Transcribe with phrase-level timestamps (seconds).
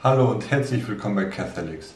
[0.00, 1.92] Hallo und herzlich willkommen bei Catholics.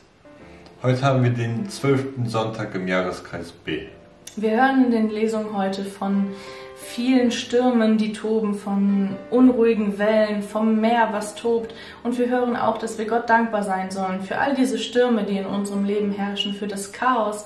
[0.82, 2.27] Heute haben wir den 12.
[2.27, 3.86] Sonntag im Jahreskreis B.
[4.34, 6.27] Wir hören in den Lesungen heute von
[6.75, 11.77] vielen Stürmen, die toben, von unruhigen Wellen, vom Meer, was tobt.
[12.02, 15.39] Und wir hören auch, dass wir Gott dankbar sein sollen für all diese Stürme, die
[15.39, 17.45] in unserem Leben herrschen, für das Chaos.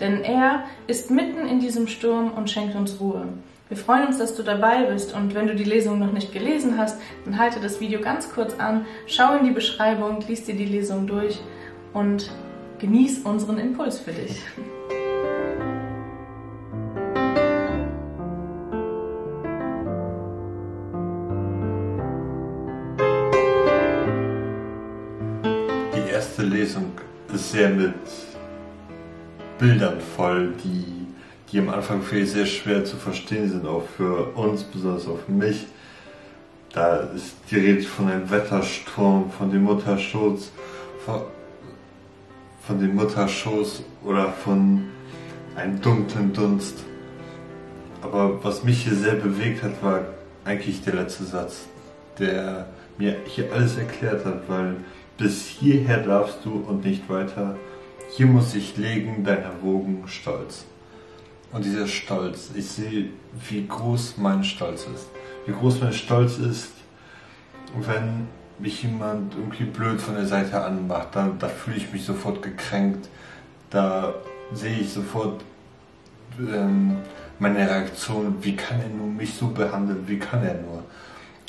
[0.00, 3.28] Denn er ist mitten in diesem Sturm und schenkt uns Ruhe.
[3.72, 6.76] Wir freuen uns, dass du dabei bist und wenn du die Lesung noch nicht gelesen
[6.76, 10.66] hast, dann halte das Video ganz kurz an, schau in die Beschreibung, lies dir die
[10.66, 11.40] Lesung durch
[11.94, 12.30] und
[12.80, 14.42] genieß unseren Impuls für dich.
[25.94, 26.92] Die erste Lesung
[27.32, 27.94] ist sehr mit
[29.58, 31.06] Bildern voll, die
[31.52, 35.66] die am Anfang vielleicht sehr schwer zu verstehen sind, auch für uns, besonders für mich.
[36.72, 40.50] Da ist die Rede von einem Wettersturm, von dem Mutterschoß,
[41.04, 41.22] von,
[42.66, 44.84] von dem Mutterschoß oder von
[45.54, 46.84] einem dunklen Dunst.
[48.00, 50.00] Aber was mich hier sehr bewegt hat, war
[50.46, 51.66] eigentlich der letzte Satz,
[52.18, 52.66] der
[52.96, 54.76] mir hier alles erklärt hat, weil
[55.18, 57.56] bis hierher darfst du und nicht weiter.
[58.16, 60.64] Hier muss ich legen dein Wogen stolz.
[61.52, 63.10] Und dieser Stolz, ich sehe,
[63.48, 65.08] wie groß mein Stolz ist.
[65.46, 66.72] Wie groß mein Stolz ist,
[67.78, 68.28] wenn
[68.58, 73.08] mich jemand irgendwie blöd von der Seite anmacht, da, da fühle ich mich sofort gekränkt.
[73.70, 74.14] Da
[74.52, 75.42] sehe ich sofort
[76.38, 76.96] ähm,
[77.38, 80.84] meine Reaktion, wie kann er nur mich so behandeln, wie kann er nur.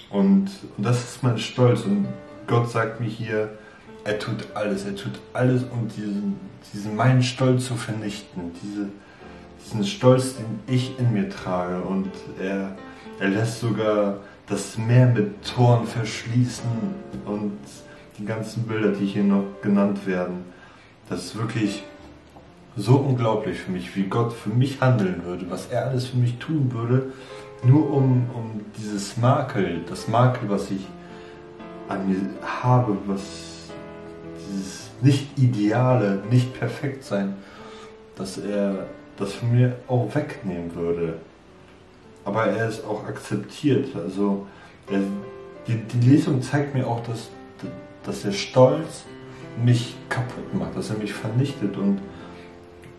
[0.09, 1.81] Und, und das ist mein Stolz.
[1.81, 2.07] Und
[2.47, 3.57] Gott sagt mir hier,
[4.03, 6.39] er tut alles, er tut alles, um diesen,
[6.73, 8.51] diesen meinen Stolz zu vernichten.
[8.61, 8.89] Diese,
[9.66, 11.81] diesen Stolz, den ich in mir trage.
[11.81, 12.09] Und
[12.42, 12.75] er,
[13.19, 16.69] er lässt sogar das Meer mit Toren verschließen
[17.25, 17.58] und
[18.17, 20.46] die ganzen Bilder, die hier noch genannt werden.
[21.09, 21.84] Das ist wirklich
[22.75, 26.38] so unglaublich für mich, wie Gott für mich handeln würde, was er alles für mich
[26.38, 27.13] tun würde,
[27.63, 30.85] nur um, um dieses Makel, das Makel, was ich
[31.88, 32.18] an mir
[32.63, 33.69] habe, was
[34.38, 37.35] dieses nicht ideale, nicht perfekt sein,
[38.16, 38.88] dass er
[39.18, 41.19] das von mir auch wegnehmen würde.
[42.25, 43.96] Aber er ist auch akzeptiert.
[43.96, 44.47] Also
[44.90, 45.00] er,
[45.68, 47.29] die, die Lesung zeigt mir auch, dass,
[48.03, 49.03] dass der Stolz
[49.63, 52.00] mich kaputt macht, dass er mich vernichtet und,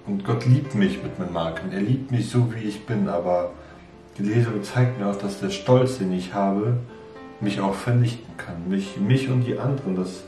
[0.07, 1.73] und Gott liebt mich mit meinen Marken.
[1.73, 3.51] Er liebt mich so, wie ich bin, aber
[4.19, 6.79] die Lesung zeigt mir auch, dass der Stolz, den ich habe,
[7.41, 8.69] mich auch vernichten kann.
[8.69, 10.23] Mich, mich und die anderen, dass,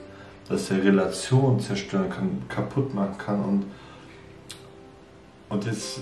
[0.48, 3.64] dass er Relationen zerstören kann, kaputt machen kann und
[5.48, 6.00] und jetzt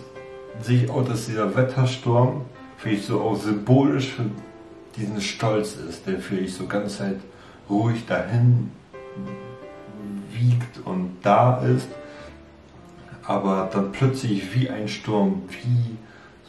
[0.61, 2.43] sehe ich auch, dass dieser Wettersturm
[2.77, 4.27] vielleicht so auch symbolisch für
[4.97, 7.17] diesen Stolz ist, der vielleicht so ganz Zeit
[7.69, 8.71] ruhig dahin
[10.33, 11.89] wiegt und da ist,
[13.25, 15.97] aber dann plötzlich wie ein Sturm, wie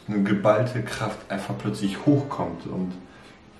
[0.06, 2.92] so eine geballte Kraft einfach plötzlich hochkommt und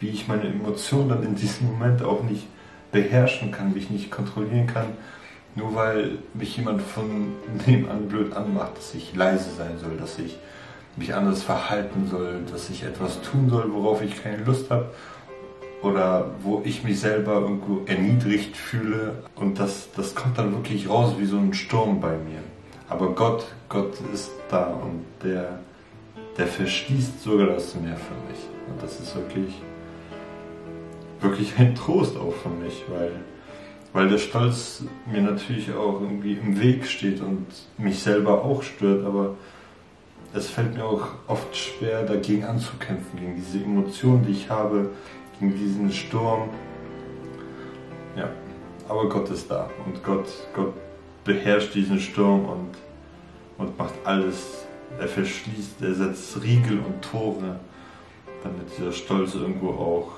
[0.00, 2.46] wie ich meine Emotionen dann in diesem Moment auch nicht
[2.92, 4.86] beherrschen kann, mich nicht kontrollieren kann
[5.56, 7.32] nur weil mich jemand von
[7.66, 10.38] nebenan blöd anmacht, dass ich leise sein soll, dass ich
[10.96, 14.90] mich anders verhalten soll, dass ich etwas tun soll, worauf ich keine Lust habe
[15.82, 21.14] oder wo ich mich selber irgendwo erniedrigt fühle und das, das kommt dann wirklich raus
[21.18, 22.40] wie so ein Sturm bei mir.
[22.88, 25.58] Aber Gott, Gott ist da und der,
[26.38, 28.40] der verschließt sogar das Meer für mich.
[28.68, 29.60] Und das ist wirklich,
[31.20, 33.12] wirklich ein Trost auch für mich, weil
[33.92, 37.46] weil der Stolz mir natürlich auch irgendwie im Weg steht und
[37.78, 39.36] mich selber auch stört, aber
[40.34, 44.90] es fällt mir auch oft schwer, dagegen anzukämpfen, gegen diese Emotionen, die ich habe,
[45.38, 46.50] gegen diesen Sturm.
[48.16, 48.28] Ja,
[48.88, 50.74] aber Gott ist da und Gott, Gott
[51.24, 52.74] beherrscht diesen Sturm und,
[53.58, 54.66] und macht alles.
[55.00, 57.58] Er verschließt, er setzt Riegel und Tore,
[58.42, 60.12] damit dieser Stolz irgendwo auch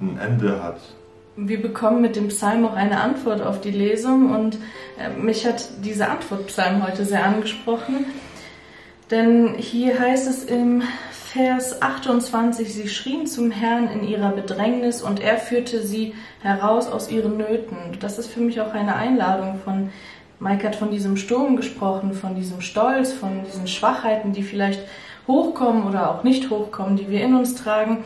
[0.00, 0.80] ein Ende hat
[1.36, 4.58] wir bekommen mit dem Psalm auch eine Antwort auf die Lesung und
[4.98, 8.06] äh, mich hat dieser Antwortpsalm heute sehr angesprochen.
[9.10, 10.82] Denn hier heißt es im
[11.32, 17.10] Vers 28, sie schrien zum Herrn in ihrer Bedrängnis und er führte sie heraus aus
[17.10, 17.76] ihren Nöten.
[18.00, 19.90] Das ist für mich auch eine Einladung von,
[20.40, 24.80] Mike hat von diesem Sturm gesprochen, von diesem Stolz, von diesen Schwachheiten, die vielleicht
[25.28, 28.04] hochkommen oder auch nicht hochkommen, die wir in uns tragen,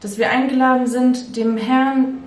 [0.00, 2.18] dass wir eingeladen sind, dem Herrn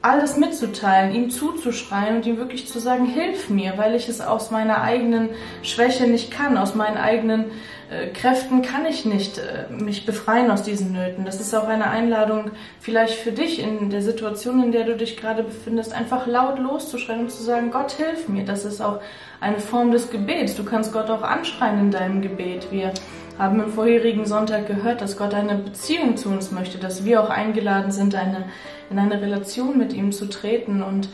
[0.00, 4.50] alles mitzuteilen, ihm zuzuschreien und ihm wirklich zu sagen, hilf mir, weil ich es aus
[4.50, 5.30] meiner eigenen
[5.62, 7.46] Schwäche nicht kann, aus meinen eigenen
[7.90, 11.24] äh, Kräften kann ich nicht äh, mich befreien aus diesen Nöten.
[11.24, 12.50] Das ist auch eine Einladung
[12.80, 17.20] vielleicht für dich in der Situation, in der du dich gerade befindest, einfach laut loszuschreien
[17.20, 18.44] und zu sagen, Gott hilf mir.
[18.44, 19.00] Das ist auch
[19.40, 20.54] eine Form des Gebets.
[20.54, 22.68] Du kannst Gott auch anschreien in deinem Gebet.
[22.70, 22.92] Wir
[23.38, 27.30] haben im vorherigen Sonntag gehört, dass Gott eine Beziehung zu uns möchte, dass wir auch
[27.30, 28.44] eingeladen sind, eine,
[28.90, 31.08] in eine Relation mit ihm zu treten und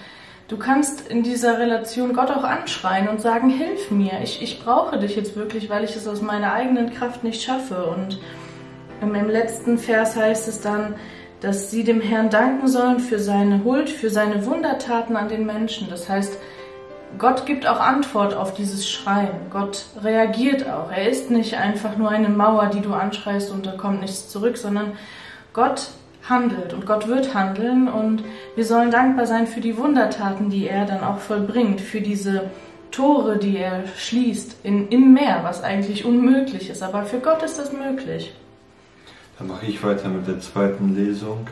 [0.46, 4.98] Du kannst in dieser Relation Gott auch anschreien und sagen, hilf mir, ich, ich brauche
[4.98, 7.86] dich jetzt wirklich, weil ich es aus meiner eigenen Kraft nicht schaffe.
[7.86, 8.20] Und
[9.00, 10.96] im letzten Vers heißt es dann,
[11.40, 15.88] dass sie dem Herrn danken sollen für seine Huld, für seine Wundertaten an den Menschen.
[15.88, 16.38] Das heißt,
[17.18, 19.50] Gott gibt auch Antwort auf dieses Schreien.
[19.50, 20.90] Gott reagiert auch.
[20.90, 24.58] Er ist nicht einfach nur eine Mauer, die du anschreist und da kommt nichts zurück,
[24.58, 24.92] sondern
[25.54, 25.88] Gott
[26.28, 28.24] handelt und Gott wird handeln und
[28.56, 32.50] wir sollen dankbar sein für die Wundertaten, die er dann auch vollbringt, für diese
[32.90, 36.82] Tore, die er schließt in, im Meer, was eigentlich unmöglich ist.
[36.82, 38.34] Aber für Gott ist das möglich.
[39.38, 41.48] Dann mache ich weiter mit der zweiten Lesung.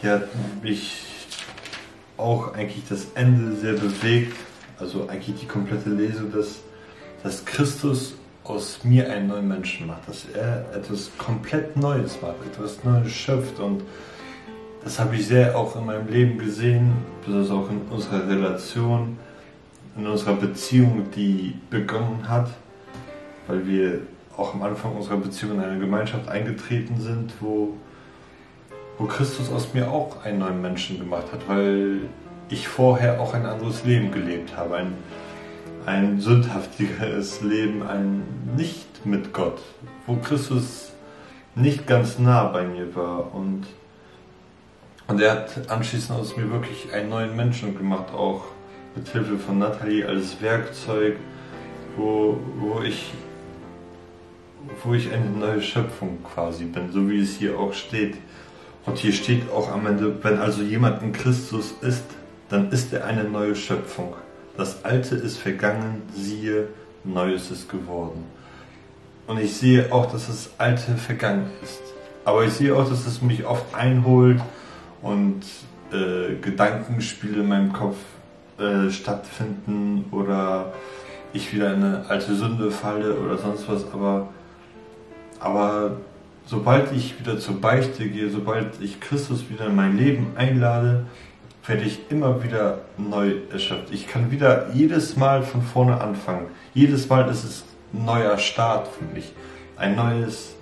[0.00, 0.28] Hier hat
[0.62, 1.04] mich
[2.16, 4.36] auch eigentlich das Ende sehr bewegt,
[4.78, 6.58] also eigentlich die komplette Lesung, dass,
[7.22, 8.14] dass Christus
[8.48, 13.60] aus mir einen neuen Menschen macht, dass er etwas komplett Neues macht, etwas Neues schöpft.
[13.60, 13.82] Und
[14.82, 16.92] das habe ich sehr auch in meinem Leben gesehen,
[17.24, 19.18] besonders auch in unserer Relation,
[19.96, 22.48] in unserer Beziehung, die begonnen hat,
[23.46, 24.00] weil wir
[24.36, 27.74] auch am Anfang unserer Beziehung in eine Gemeinschaft eingetreten sind, wo,
[28.98, 32.02] wo Christus aus mir auch einen neuen Menschen gemacht hat, weil
[32.48, 34.94] ich vorher auch ein anderes Leben gelebt habe, ein,
[35.88, 38.22] ein sündhaftiges Leben, ein
[38.56, 39.58] nicht mit Gott,
[40.06, 40.92] wo Christus
[41.54, 43.64] nicht ganz nah bei mir war und,
[45.06, 48.42] und er hat anschließend aus mir wirklich einen neuen Menschen gemacht, auch
[48.94, 51.16] mit Hilfe von Nathalie als Werkzeug,
[51.96, 53.12] wo, wo ich
[54.84, 58.16] wo ich eine neue Schöpfung quasi bin, so wie es hier auch steht.
[58.84, 62.04] Und hier steht auch am Ende, wenn also jemand in Christus ist,
[62.50, 64.14] dann ist er eine neue Schöpfung.
[64.58, 66.66] Das Alte ist vergangen, siehe,
[67.04, 68.24] Neues ist geworden.
[69.28, 71.80] Und ich sehe auch, dass das Alte vergangen ist.
[72.24, 74.40] Aber ich sehe auch, dass es mich oft einholt
[75.00, 75.42] und
[75.92, 77.98] äh, Gedankenspiele in meinem Kopf
[78.58, 80.72] äh, stattfinden oder
[81.32, 83.84] ich wieder in eine alte Sünde falle oder sonst was.
[83.92, 84.28] Aber,
[85.38, 85.98] aber
[86.46, 91.06] sobald ich wieder zur Beichte gehe, sobald ich Christus wieder in mein Leben einlade,
[91.68, 93.92] werde ich immer wieder neu erschöpft.
[93.92, 96.46] Ich kann wieder jedes Mal von vorne anfangen.
[96.72, 99.32] Jedes Mal ist es ein neuer Start für mich.
[99.76, 100.54] Ein neues,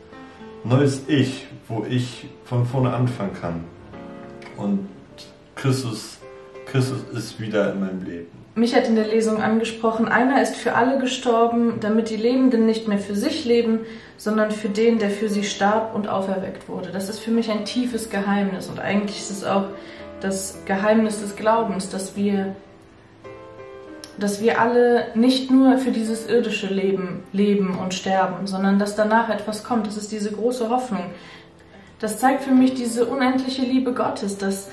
[0.64, 3.64] neues Ich, wo ich von vorne anfangen kann.
[4.56, 4.88] Und
[5.54, 6.18] Christus,
[6.66, 8.26] Christus ist wieder in meinem Leben.
[8.56, 12.88] Mich hat in der Lesung angesprochen, einer ist für alle gestorben, damit die Lebenden nicht
[12.88, 13.80] mehr für sich leben,
[14.16, 16.88] sondern für den, der für sie starb und auferweckt wurde.
[16.90, 19.66] Das ist für mich ein tiefes Geheimnis und eigentlich ist es auch
[20.26, 22.56] das Geheimnis des Glaubens, dass wir,
[24.18, 29.28] dass wir alle nicht nur für dieses irdische Leben leben und sterben, sondern dass danach
[29.28, 29.86] etwas kommt.
[29.86, 31.04] Das ist diese große Hoffnung.
[32.00, 34.68] Das zeigt für mich diese unendliche Liebe Gottes, dass,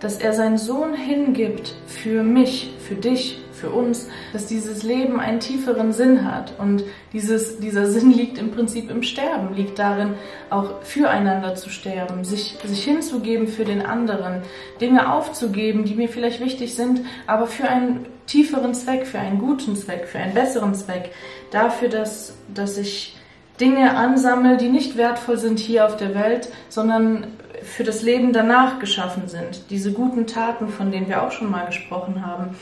[0.00, 5.40] dass er seinen Sohn hingibt für mich, für dich, für uns, dass dieses Leben einen
[5.40, 6.58] tieferen Sinn hat.
[6.58, 10.14] Und dieses, dieser Sinn liegt im Prinzip im Sterben, liegt darin,
[10.50, 14.42] auch füreinander zu sterben, sich, sich hinzugeben für den anderen,
[14.80, 19.76] Dinge aufzugeben, die mir vielleicht wichtig sind, aber für einen tieferen Zweck, für einen guten
[19.76, 21.10] Zweck, für einen besseren Zweck.
[21.50, 23.16] Dafür, dass, dass ich
[23.60, 27.28] Dinge ansammle, die nicht wertvoll sind hier auf der Welt, sondern
[27.62, 29.70] für das Leben danach geschaffen sind.
[29.70, 32.56] Diese guten Taten, von denen wir auch schon mal gesprochen haben.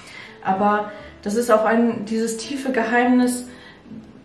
[0.45, 0.91] Aber
[1.23, 3.47] das ist auch ein, dieses tiefe Geheimnis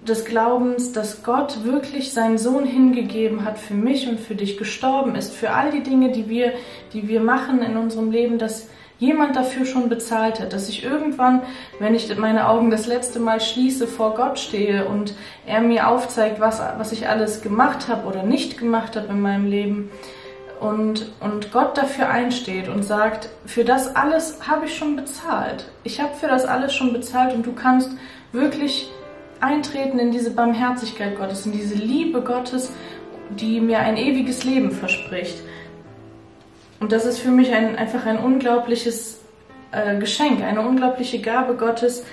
[0.07, 5.15] des Glaubens, dass Gott wirklich seinen Sohn hingegeben hat für mich und für dich, gestorben
[5.15, 6.53] ist, für all die Dinge, die wir,
[6.93, 8.67] die wir machen in unserem Leben, dass
[8.99, 11.41] jemand dafür schon bezahlt hat, dass ich irgendwann,
[11.79, 15.13] wenn ich meine Augen das letzte Mal schließe, vor Gott stehe und
[15.45, 19.45] er mir aufzeigt, was, was ich alles gemacht habe oder nicht gemacht habe in meinem
[19.45, 19.91] Leben,
[20.59, 25.65] und, und Gott dafür einsteht und sagt, für das alles habe ich schon bezahlt.
[25.83, 27.91] Ich habe für das alles schon bezahlt und du kannst
[28.31, 28.89] wirklich
[29.39, 32.71] eintreten in diese Barmherzigkeit Gottes, in diese Liebe Gottes,
[33.29, 35.37] die mir ein ewiges Leben verspricht.
[36.79, 39.21] Und das ist für mich ein, einfach ein unglaubliches
[39.71, 42.05] äh, Geschenk, eine unglaubliche Gabe Gottes,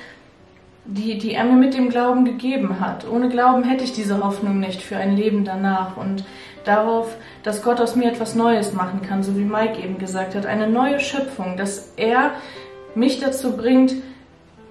[0.87, 3.09] die, die er mir mit dem Glauben gegeben hat.
[3.09, 6.25] Ohne Glauben hätte ich diese Hoffnung nicht für ein Leben danach und
[6.65, 10.47] darauf, dass Gott aus mir etwas Neues machen kann, so wie Mike eben gesagt hat,
[10.47, 12.33] eine neue Schöpfung, dass er
[12.95, 13.95] mich dazu bringt,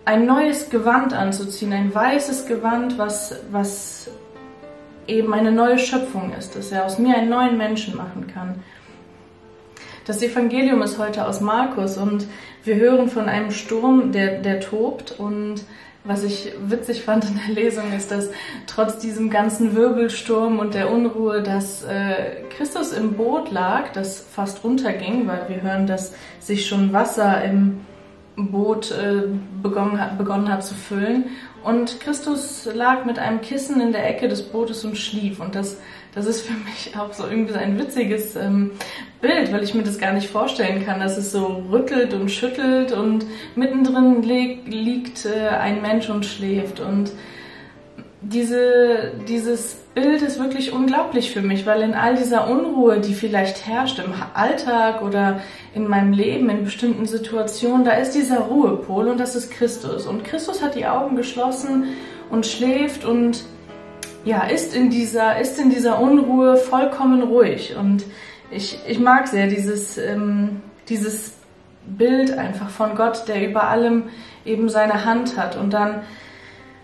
[0.06, 4.10] ein neues Gewand anzuziehen, ein weißes Gewand, was, was
[5.08, 8.56] eben eine neue Schöpfung ist, dass er aus mir einen neuen Menschen machen kann.
[10.06, 12.28] Das Evangelium ist heute aus Markus und
[12.66, 15.64] wir hören von einem Sturm, der, der tobt und
[16.04, 18.30] was ich witzig fand in der Lesung ist, dass
[18.68, 24.66] trotz diesem ganzen Wirbelsturm und der Unruhe, dass äh, Christus im Boot lag, das fast
[24.66, 27.86] unterging, weil wir hören, dass sich schon Wasser im
[28.36, 29.30] Boot äh,
[29.62, 31.26] begonnen, hat, begonnen hat zu füllen.
[31.64, 35.40] Und Christus lag mit einem Kissen in der Ecke des Bootes und schlief.
[35.40, 35.78] Und das,
[36.16, 38.72] das ist für mich auch so irgendwie so ein witziges ähm,
[39.22, 42.92] Bild, weil ich mir das gar nicht vorstellen kann, dass es so rüttelt und schüttelt
[42.92, 46.80] und mittendrin li liegt äh, ein Mensch und schläft.
[46.80, 47.12] Und
[48.22, 53.66] diese, dieses Bild ist wirklich unglaublich für mich, weil in all dieser Unruhe, die vielleicht
[53.66, 55.42] herrscht im Alltag oder
[55.74, 60.06] in meinem Leben, in bestimmten Situationen, da ist dieser Ruhepol und das ist Christus.
[60.06, 61.86] Und Christus hat die Augen geschlossen
[62.30, 63.44] und schläft und
[64.24, 67.76] ja, ist in dieser, ist in dieser Unruhe vollkommen ruhig.
[67.78, 68.06] Und
[68.52, 71.34] ich, ich mag sehr dieses, ähm, dieses
[71.86, 74.04] Bild einfach von Gott, der über allem
[74.46, 76.02] eben seine Hand hat und dann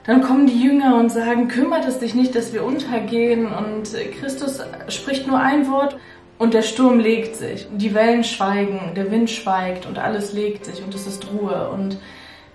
[0.05, 3.46] dann kommen die Jünger und sagen, kümmert es dich nicht, dass wir untergehen.
[3.46, 5.98] Und Christus spricht nur ein Wort
[6.39, 7.67] und der Sturm legt sich.
[7.72, 11.69] Die Wellen schweigen, der Wind schweigt und alles legt sich und es ist Ruhe.
[11.69, 11.98] Und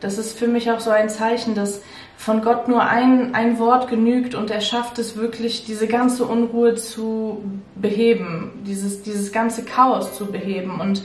[0.04, 1.80] das ist für mich auch so ein Zeichen, dass
[2.16, 6.74] von Gott nur ein, ein Wort genügt und er schafft es wirklich, diese ganze Unruhe
[6.74, 7.42] zu
[7.74, 10.78] beheben, dieses, dieses ganze Chaos zu beheben.
[10.80, 11.02] Und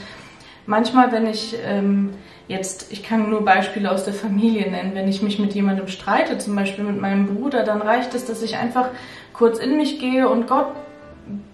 [0.65, 2.11] manchmal, wenn ich ähm,
[2.49, 4.95] Jetzt, ich kann nur Beispiele aus der Familie nennen.
[4.95, 8.41] Wenn ich mich mit jemandem streite, zum Beispiel mit meinem Bruder, dann reicht es, dass
[8.41, 8.89] ich einfach
[9.33, 10.65] kurz in mich gehe und Gott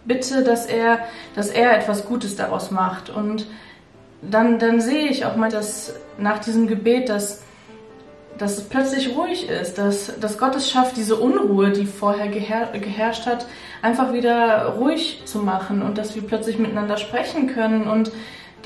[0.05, 0.99] bitte, dass er,
[1.35, 3.09] dass er etwas Gutes daraus macht.
[3.09, 3.45] Und
[4.21, 7.41] dann, dann sehe ich auch mal, dass nach diesem Gebet, dass,
[8.37, 12.69] dass es plötzlich ruhig ist, dass, dass Gott es schafft, diese Unruhe, die vorher geher,
[12.73, 13.45] geherrscht hat,
[13.81, 18.11] einfach wieder ruhig zu machen und dass wir plötzlich miteinander sprechen können und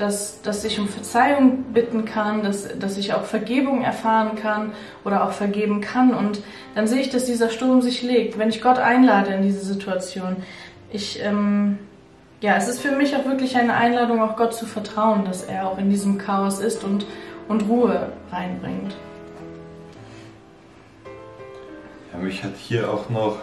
[0.00, 4.72] dass, dass ich um Verzeihung bitten kann, dass, dass ich auch Vergebung erfahren kann
[5.04, 6.14] oder auch vergeben kann.
[6.14, 6.40] Und
[6.74, 10.36] dann sehe ich, dass dieser Sturm sich legt, wenn ich Gott einlade in diese Situation.
[10.90, 11.78] Ich, ähm,
[12.40, 15.68] ja, es ist für mich auch wirklich eine Einladung, auch Gott zu vertrauen, dass er
[15.68, 17.06] auch in diesem Chaos ist und,
[17.48, 18.96] und Ruhe reinbringt.
[22.12, 23.38] Ja, mich hat hier auch noch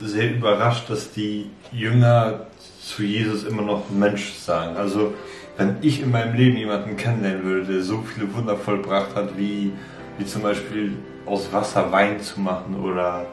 [0.00, 2.46] sehr überrascht, dass die Jünger
[2.80, 4.76] zu Jesus immer noch Mensch sagen.
[4.76, 5.12] Also
[5.58, 9.72] wenn ich in meinem Leben jemanden kennenlernen würde, der so viele Wunder vollbracht hat, wie,
[10.18, 13.26] wie zum Beispiel aus Wasser Wein zu machen oder,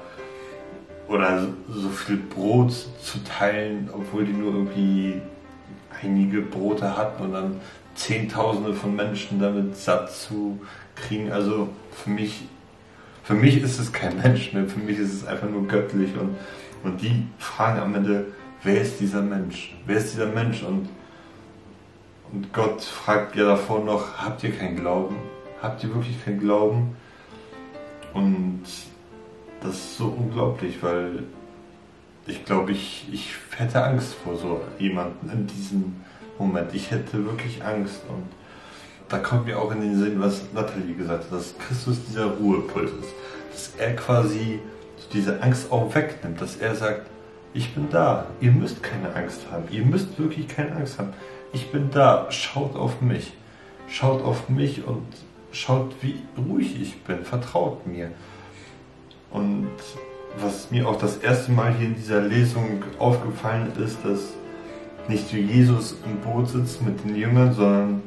[1.09, 5.21] oder so viel Brot zu teilen, obwohl die nur irgendwie
[6.01, 7.61] einige Brote hatten und dann
[7.95, 10.61] Zehntausende von Menschen damit satt zu
[10.95, 11.31] kriegen.
[11.31, 12.43] Also für mich,
[13.23, 16.37] für mich ist es kein Mensch mehr, für mich ist es einfach nur göttlich und,
[16.83, 18.27] und die fragen am Ende,
[18.63, 19.75] wer ist dieser Mensch?
[19.87, 20.61] Wer ist dieser Mensch?
[20.63, 20.89] Und,
[22.31, 25.15] und Gott fragt ja davor noch, habt ihr keinen Glauben?
[25.61, 26.95] Habt ihr wirklich keinen Glauben?
[28.13, 28.61] Und
[29.61, 31.23] das ist so unglaublich, weil
[32.25, 35.95] ich glaube, ich, ich hätte Angst vor so jemandem in diesem
[36.37, 36.73] Moment.
[36.73, 38.01] Ich hätte wirklich Angst.
[38.07, 38.25] Und
[39.09, 42.91] da kommt mir auch in den Sinn, was Nathalie gesagt hat, dass Christus dieser Ruhepuls
[42.91, 43.13] ist.
[43.51, 44.59] Dass er quasi
[45.11, 47.07] diese Angst auch wegnimmt, dass er sagt,
[47.53, 48.27] ich bin da.
[48.39, 49.63] Ihr müsst keine Angst haben.
[49.71, 51.13] Ihr müsst wirklich keine Angst haben.
[51.51, 52.27] Ich bin da.
[52.29, 53.33] Schaut auf mich.
[53.87, 55.07] Schaut auf mich und
[55.51, 57.23] schaut, wie ruhig ich bin.
[57.25, 58.11] Vertraut mir.
[59.31, 59.69] Und
[60.41, 64.33] was mir auch das erste Mal hier in dieser Lesung aufgefallen ist, dass
[65.07, 68.03] nicht nur Jesus im Boot sitzt mit den Jüngern, sondern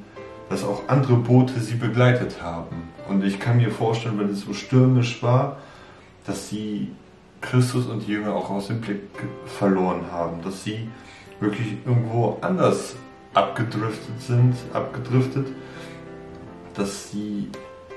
[0.49, 2.91] dass auch andere Boote sie begleitet haben.
[3.09, 5.57] Und ich kann mir vorstellen, wenn es so stürmisch war,
[6.27, 6.93] dass sie
[7.41, 9.01] Christus und die Jünger auch aus dem Blick
[9.47, 10.89] verloren haben, dass sie
[11.41, 12.95] wirklich irgendwo anders
[13.35, 15.49] abgedriftet sind, abgedriftet,
[16.75, 17.49] dass sie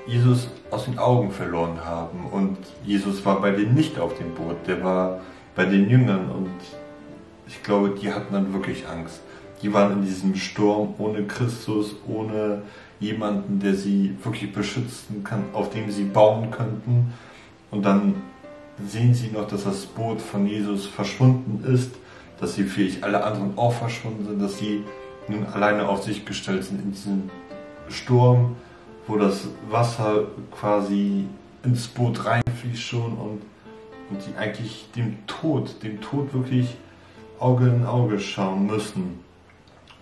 [0.06, 2.26] Jesus aus den Augen verloren haben.
[2.30, 5.20] Und Jesus war bei denen nicht auf dem Boot, der war
[5.54, 6.50] bei den Jüngern und
[7.48, 9.20] ich glaube, die hatten dann wirklich Angst.
[9.62, 12.62] Die waren in diesem Sturm ohne Christus, ohne
[13.00, 17.12] jemanden, der sie wirklich beschützen kann, auf dem sie bauen könnten.
[17.70, 18.14] Und dann
[18.86, 21.94] sehen sie noch, dass das Boot von Jesus verschwunden ist,
[22.40, 24.82] dass sie vielleicht alle anderen auch verschwunden sind, dass sie
[25.28, 27.30] nun alleine auf sich gestellt sind in diesem
[27.88, 28.56] Sturm,
[29.06, 31.26] wo das Wasser quasi
[31.62, 33.42] ins Boot reinfließt schon und,
[34.10, 36.76] und sie eigentlich dem Tod, dem Tod wirklich
[37.38, 39.20] Auge in Auge schauen müssen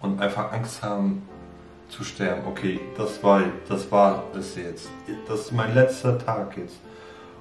[0.00, 1.22] und einfach Angst haben,
[1.88, 2.46] zu sterben.
[2.46, 4.88] Okay, das war, das war es jetzt.
[5.28, 6.78] Das ist mein letzter Tag jetzt.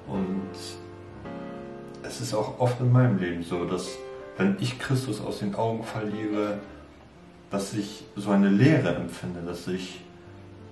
[0.07, 0.41] Und
[2.03, 3.97] es ist auch oft in meinem Leben so, dass
[4.37, 6.59] wenn ich Christus aus den Augen verliere,
[7.49, 10.01] dass ich so eine Leere empfinde, dass ich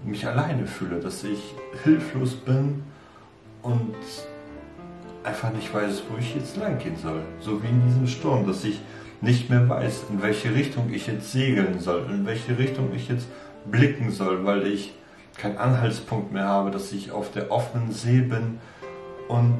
[0.03, 1.53] mich alleine fühle, dass ich
[1.83, 2.83] hilflos bin
[3.61, 3.95] und
[5.23, 7.21] einfach nicht weiß, wo ich jetzt lang gehen soll.
[7.39, 8.79] So wie in diesem Sturm, dass ich
[9.21, 13.27] nicht mehr weiß, in welche Richtung ich jetzt segeln soll, in welche Richtung ich jetzt
[13.65, 14.93] blicken soll, weil ich
[15.37, 18.59] keinen Anhaltspunkt mehr habe, dass ich auf der offenen See bin
[19.27, 19.59] und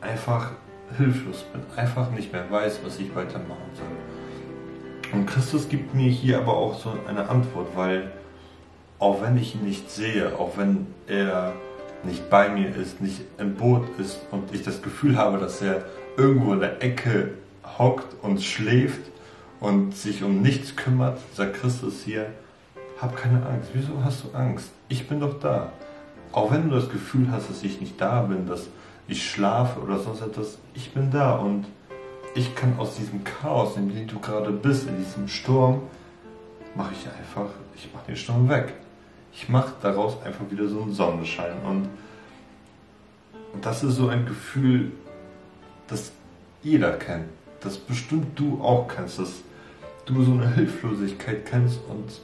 [0.00, 0.52] einfach
[0.96, 5.18] hilflos bin, einfach nicht mehr weiß, was ich weitermachen soll.
[5.18, 8.12] Und Christus gibt mir hier aber auch so eine Antwort, weil
[8.98, 11.52] auch wenn ich ihn nicht sehe, auch wenn er
[12.04, 15.84] nicht bei mir ist, nicht im Boot ist und ich das Gefühl habe, dass er
[16.16, 17.32] irgendwo in der Ecke
[17.78, 19.00] hockt und schläft
[19.60, 22.26] und sich um nichts kümmert, sagt Christus hier,
[23.00, 23.70] hab keine Angst.
[23.72, 24.70] Wieso hast du Angst?
[24.88, 25.72] Ich bin doch da.
[26.32, 28.68] Auch wenn du das Gefühl hast, dass ich nicht da bin, dass
[29.08, 31.66] ich schlafe oder sonst etwas, ich bin da und
[32.34, 35.82] ich kann aus diesem Chaos, in dem du gerade bist, in diesem Sturm,
[36.74, 38.74] mache ich einfach, ich mache den Sturm weg.
[39.34, 41.88] Ich mache daraus einfach wieder so einen Sonnenschein und,
[43.52, 44.92] und das ist so ein Gefühl,
[45.88, 46.12] das
[46.62, 47.26] jeder kennt,
[47.60, 49.42] das bestimmt du auch kennst, dass
[50.06, 52.20] du so eine Hilflosigkeit kennst und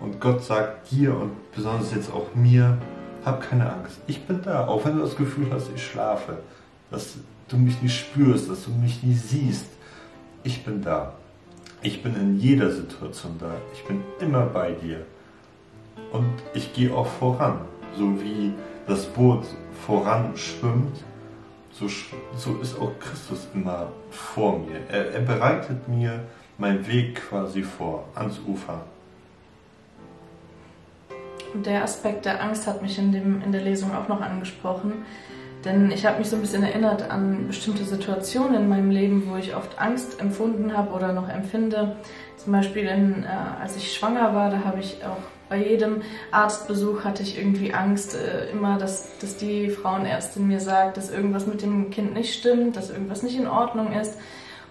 [0.00, 2.78] und Gott sagt dir und besonders jetzt auch mir,
[3.24, 3.98] hab keine Angst.
[4.06, 6.38] Ich bin da, auch wenn du das Gefühl hast, ich schlafe,
[6.90, 9.66] dass du mich nicht spürst, dass du mich nicht siehst.
[10.42, 11.12] Ich bin da.
[11.82, 13.54] Ich bin in jeder Situation da.
[13.74, 15.04] Ich bin immer bei dir.
[16.12, 17.60] Und ich gehe auch voran.
[17.96, 18.52] So wie
[18.86, 19.44] das Boot
[19.86, 20.96] voran schwimmt,
[21.72, 21.86] so,
[22.36, 24.80] so ist auch Christus immer vor mir.
[24.88, 26.24] Er, er bereitet mir
[26.58, 28.82] meinen Weg quasi vor, ans Ufer.
[31.54, 35.04] Und der Aspekt der Angst hat mich in, dem, in der Lesung auch noch angesprochen.
[35.64, 39.36] Denn ich habe mich so ein bisschen erinnert an bestimmte Situationen in meinem Leben, wo
[39.36, 41.96] ich oft Angst empfunden habe oder noch empfinde.
[42.36, 43.26] Zum Beispiel, in, äh,
[43.60, 45.18] als ich schwanger war, da habe ich auch
[45.50, 50.96] bei jedem Arztbesuch hatte ich irgendwie Angst, äh, immer, dass, dass die Frauenärztin mir sagt,
[50.96, 54.16] dass irgendwas mit dem Kind nicht stimmt, dass irgendwas nicht in Ordnung ist.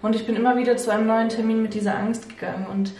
[0.00, 2.66] Und ich bin immer wieder zu einem neuen Termin mit dieser Angst gegangen.
[2.66, 2.92] Und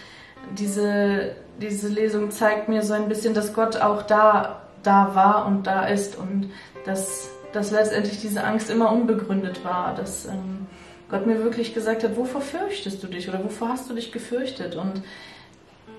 [0.59, 5.67] diese, diese Lesung zeigt mir so ein bisschen, dass Gott auch da, da war und
[5.67, 6.51] da ist und
[6.85, 10.67] dass, dass letztendlich diese Angst immer unbegründet war, dass ähm,
[11.09, 14.77] Gott mir wirklich gesagt hat, wovor fürchtest du dich oder wovor hast du dich gefürchtet?
[14.77, 15.03] Und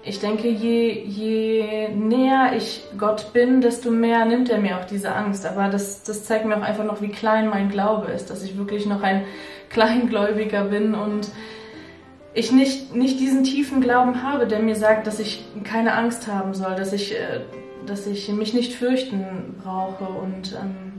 [0.04, 5.14] ich denke, je, je näher ich Gott bin, desto mehr nimmt er mir auch diese
[5.14, 5.46] Angst.
[5.46, 8.58] Aber das, das zeigt mir auch einfach noch, wie klein mein Glaube ist, dass ich
[8.58, 9.26] wirklich noch ein
[9.70, 11.30] Kleingläubiger bin und
[12.34, 16.54] ich nicht, nicht diesen tiefen Glauben habe, der mir sagt, dass ich keine Angst haben
[16.54, 17.42] soll, dass ich, äh,
[17.86, 20.06] dass ich mich nicht fürchten brauche.
[20.06, 20.91] Und ähm,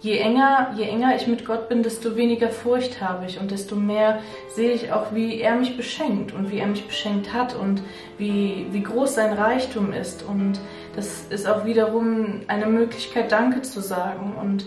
[0.00, 3.74] je enger, je enger ich mit Gott bin, desto weniger Furcht habe ich und desto
[3.74, 4.20] mehr
[4.54, 7.82] sehe ich auch, wie er mich beschenkt und wie er mich beschenkt hat und
[8.16, 10.22] wie, wie groß sein Reichtum ist.
[10.22, 10.60] Und
[10.94, 14.66] das ist auch wiederum eine Möglichkeit, Danke zu sagen und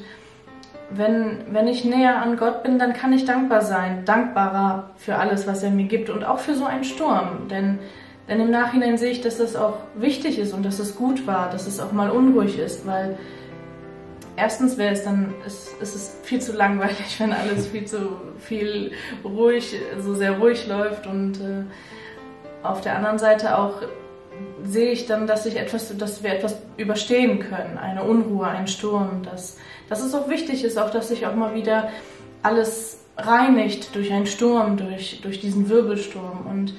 [0.93, 5.47] wenn, wenn ich näher an Gott bin, dann kann ich dankbar sein, dankbarer für alles,
[5.47, 7.47] was er mir gibt und auch für so einen Sturm.
[7.49, 7.79] Denn,
[8.27, 11.49] denn im Nachhinein sehe ich, dass das auch wichtig ist und dass es gut war,
[11.49, 13.17] dass es auch mal unruhig ist, weil
[14.35, 18.91] erstens wäre es dann, es ist viel zu langweilig, wenn alles viel zu viel
[19.23, 21.63] ruhig, so sehr ruhig läuft und äh,
[22.63, 23.81] auf der anderen Seite auch
[24.63, 29.21] sehe ich dann, dass ich etwas, dass wir etwas überstehen können, eine Unruhe, ein Sturm,
[29.23, 29.57] dass
[29.91, 31.89] dass es auch wichtig ist, auch dass sich auch mal wieder
[32.43, 36.45] alles reinigt durch einen Sturm, durch, durch diesen Wirbelsturm.
[36.49, 36.73] Und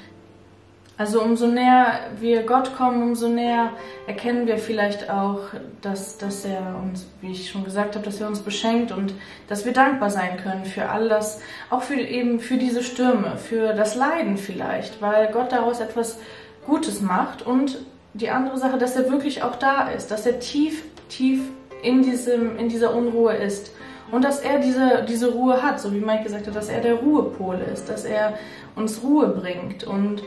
[0.99, 3.71] also umso näher wir Gott kommen, umso näher
[4.07, 5.41] erkennen wir vielleicht auch,
[5.81, 9.15] dass, dass er uns, wie ich schon gesagt habe, dass er uns beschenkt und
[9.49, 13.73] dass wir dankbar sein können für all das, auch für eben für diese Stürme, für
[13.73, 16.19] das Leiden vielleicht, weil Gott daraus etwas
[16.67, 17.79] Gutes macht und
[18.15, 21.41] die andere Sache, dass er wirklich auch da ist, dass er tief, tief
[21.83, 23.73] in, diesem, in dieser Unruhe ist.
[24.11, 26.97] Und dass er diese, diese Ruhe hat, so wie Mike gesagt hat, dass er der
[26.97, 28.35] Ruhepol ist, dass er
[28.77, 30.23] uns Ruhe bringt und,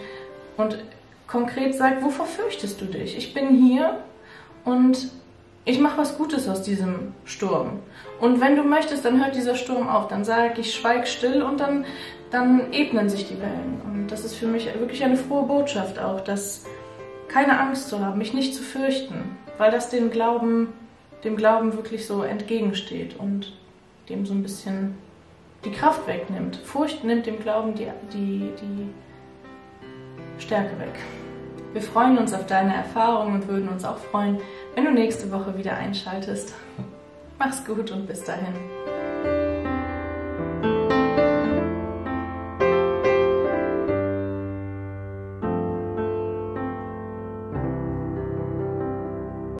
[0.57, 0.77] und
[1.27, 3.17] konkret sagt, wovor fürchtest du dich?
[3.17, 3.99] Ich bin hier
[4.63, 5.09] und
[5.65, 7.79] ich mache was Gutes aus diesem Sturm.
[8.19, 10.07] Und wenn du möchtest, dann hört dieser Sturm auf.
[10.07, 11.85] Dann sage ich, schweig still und dann,
[12.29, 13.81] dann ebnen sich die Wellen.
[13.83, 16.65] Und das ist für mich wirklich eine frohe Botschaft auch, dass
[17.27, 20.69] keine Angst zu haben, mich nicht zu fürchten, weil das den Glauben
[21.25, 23.51] dem Glauben wirklich so entgegensteht und
[24.09, 24.95] dem so ein bisschen
[25.65, 26.55] die Kraft wegnimmt.
[26.57, 28.89] Furcht nimmt dem Glauben die, die, die
[30.39, 30.99] Stärke weg.
[31.73, 34.39] Wir freuen uns auf deine Erfahrungen und würden uns auch freuen,
[34.75, 36.53] wenn du nächste Woche wieder einschaltest.
[37.37, 38.53] Mach's gut und bis dahin.